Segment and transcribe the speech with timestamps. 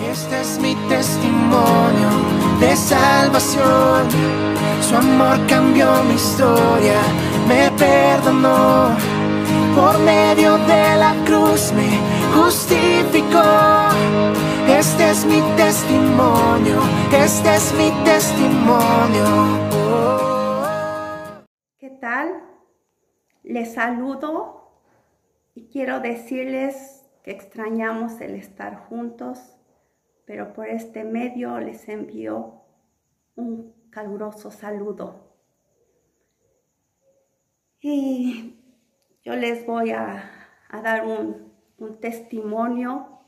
[0.00, 2.08] Este es mi testimonio
[2.60, 4.08] de salvación.
[4.80, 7.00] Su amor cambió mi historia,
[7.48, 8.96] me perdonó.
[9.74, 11.98] Por medio de la cruz me
[12.32, 13.42] justificó.
[14.68, 16.80] Este es mi testimonio,
[17.12, 19.24] este es mi testimonio.
[21.78, 22.44] ¿Qué tal?
[23.42, 24.70] Les saludo
[25.54, 29.57] y quiero decirles que extrañamos el estar juntos
[30.28, 32.60] pero por este medio les envío
[33.34, 35.32] un caluroso saludo.
[37.80, 38.60] Y
[39.24, 40.30] yo les voy a,
[40.70, 41.48] dar un,
[41.98, 43.20] testimonio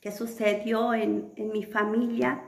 [0.00, 2.44] que sucedió en, en mi familia.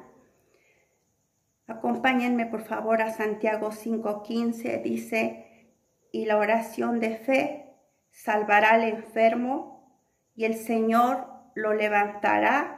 [1.66, 5.74] Acompáñenme por favor a Santiago 5.15, dice,
[6.12, 7.74] y la oración de fe
[8.12, 10.00] salvará al enfermo
[10.36, 12.77] y el Señor lo levantará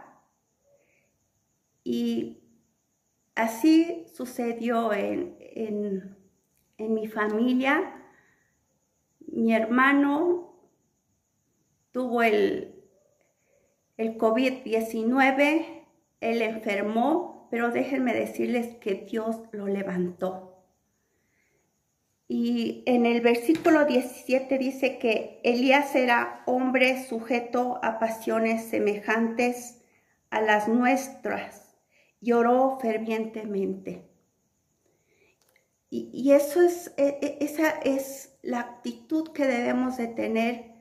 [1.85, 2.41] y
[3.35, 6.17] así sucedió en,
[6.79, 7.95] mi familia.
[9.27, 10.55] Mi hermano
[11.93, 12.75] tuvo el,
[13.97, 15.85] el COVID-19,
[16.21, 20.65] él enfermó, pero déjenme decirles que Dios lo levantó.
[22.29, 29.83] Y en el versículo 17 dice que Elías era hombre sujeto a pasiones semejantes
[30.31, 31.70] a las nuestras
[32.21, 34.11] lloró fervientemente.
[35.93, 40.75] Y, eso es, e, e, esa es la actitud que debemos de tener,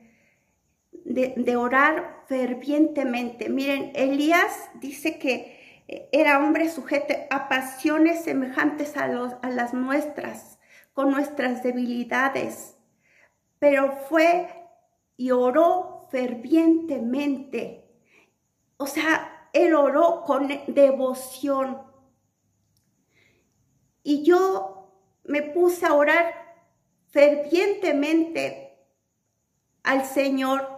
[0.92, 3.48] de, orar fervientemente.
[3.48, 9.74] Miren, Elías dice que eh, era hombre sujeto a pasiones semejantes a, los, a las
[9.74, 10.60] nuestras,
[10.92, 12.76] con nuestras debilidades,
[13.58, 14.48] pero fue
[15.16, 17.84] y oró fervientemente.
[18.76, 21.82] O sea, él oró con devoción.
[24.02, 24.92] Y yo
[25.24, 26.34] me puse a orar
[27.08, 28.78] fervientemente
[29.82, 30.68] al Señor,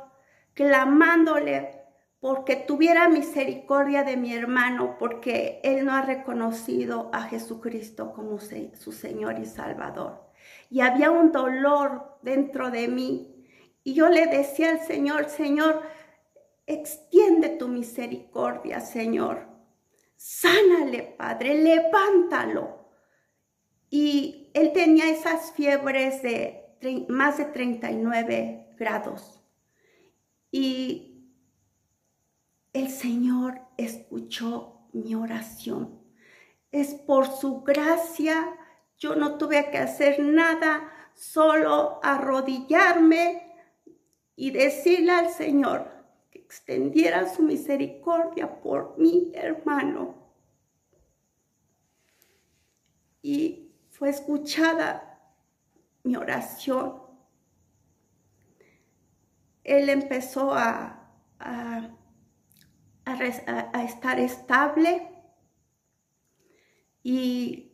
[0.55, 1.83] clamándole
[2.21, 8.93] porque tuviera misericordia de mi hermano, porque él no ha reconocido a Jesucristo como su
[8.93, 10.23] Señor y Salvador.
[10.71, 13.45] Y había un dolor dentro de mí.
[13.83, 15.83] Y yo le decía al Señor, Señor,
[16.67, 19.49] Extiende tu misericordia, Señor.
[20.17, 22.89] Sánale, Padre, levántalo.
[23.91, 26.63] Y él tenía esas fiebres de
[27.09, 29.43] más de 39 grados.
[30.51, 31.31] Y
[32.73, 36.01] el Señor escuchó mi oración.
[36.71, 38.59] Es por su gracia,
[38.99, 43.53] yo no tuve que hacer nada, solo arrodillarme
[44.37, 46.02] y decirle al Señor,
[46.53, 50.15] extendiera su misericordia por mi hermano.
[53.23, 55.19] Y fue escuchada
[56.03, 57.01] mi oración.
[59.65, 61.89] Él empezó a, a,
[63.85, 65.09] estar estable
[67.03, 67.73] y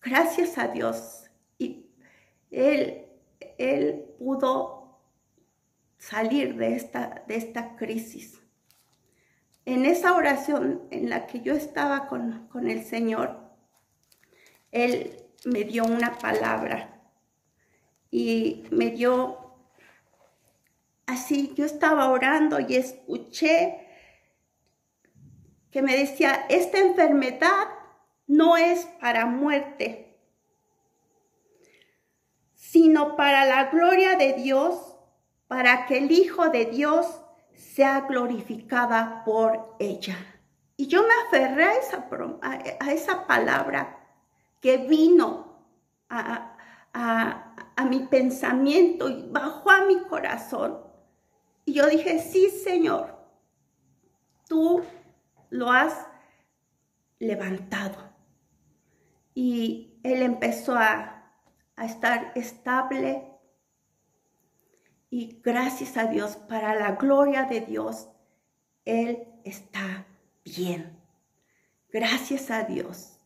[0.00, 1.86] gracias a Dios, y
[2.50, 3.06] él,
[3.58, 4.79] él pudo
[6.00, 8.40] salir de esta, de esta crisis.
[9.66, 13.38] En esa oración en la que yo estaba con, con el Señor,
[14.72, 17.02] Él me dio una palabra
[18.10, 19.38] y me dio
[21.06, 23.86] así, yo estaba orando y escuché
[25.70, 27.68] que me decía, esta enfermedad
[28.26, 30.18] no es para muerte,
[32.54, 34.89] sino para la gloria de Dios
[35.50, 37.22] para que el Hijo de Dios
[37.52, 40.16] sea glorificada por ella.
[40.76, 43.98] Y yo me aferré a esa, palabra
[44.60, 45.66] que vino
[46.08, 46.56] a,
[47.88, 50.84] mi pensamiento y bajó a mi corazón.
[51.64, 53.18] Y yo dije, sí, Señor,
[54.46, 54.84] tú
[55.48, 56.06] lo has
[57.18, 57.96] levantado.
[59.34, 61.34] Y él empezó a
[61.76, 63.39] estar estable,
[65.10, 68.08] y gracias a Dios, para la gloria de Dios,
[68.84, 70.06] Él está
[70.44, 70.96] bien.
[71.92, 73.18] Gracias a Dios.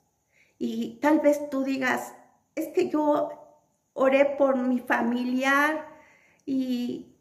[0.58, 2.14] Y tal vez tú digas,
[2.54, 3.60] es que yo
[3.92, 5.86] oré por mi familiar
[6.46, 7.14] y,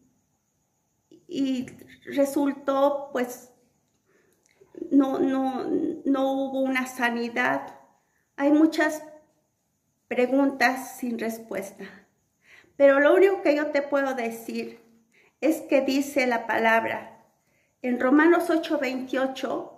[1.27, 1.65] y
[2.05, 3.51] resultó, pues,
[4.91, 5.65] no, no,
[6.05, 7.79] no hubo una sanidad.
[8.37, 9.03] Hay muchas
[10.07, 12.02] preguntas sin respuesta.
[12.75, 14.81] Pero lo único que yo te puedo decir
[15.41, 17.13] es que dice la palabra
[17.81, 19.69] en Romanos 8:28,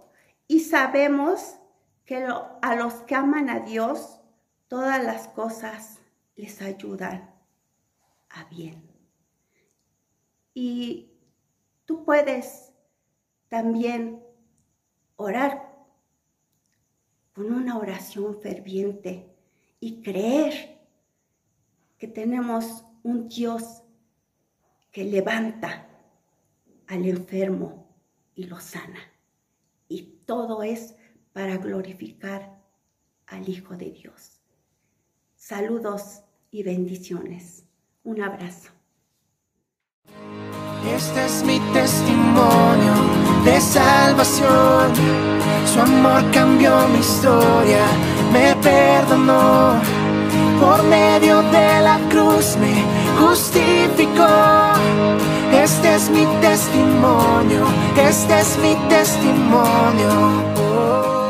[0.47, 1.57] Y sabemos
[2.05, 4.21] que a los que aman a Dios,
[4.67, 5.99] todas las cosas
[6.35, 7.33] les ayudan
[8.29, 8.87] a bien.
[10.53, 11.09] Y
[11.85, 12.71] tú puedes
[13.47, 14.23] también
[15.15, 15.73] orar
[17.33, 19.35] con una oración ferviente
[19.79, 20.74] y creer
[21.97, 23.83] que tenemos un Dios
[24.91, 25.87] que levanta
[26.87, 27.87] al enfermo
[28.35, 28.99] y lo sana.
[29.87, 30.95] Y todo es
[31.33, 32.61] para glorificar
[33.27, 34.41] al Hijo de Dios.
[35.35, 36.21] Saludos
[36.51, 37.65] y bendiciones.
[38.03, 38.71] Un abrazo.
[40.87, 42.93] Este es mi testimonio
[43.43, 44.93] de salvación.
[45.65, 47.85] Su amor cambió mi historia,
[48.31, 49.81] me perdonó.
[50.59, 51.81] Por medio de
[52.35, 52.83] me
[53.17, 54.27] justificó.
[55.53, 57.63] Este es mi testimonio,
[57.95, 60.43] este es mi testimonio.
[60.57, 61.24] Oh.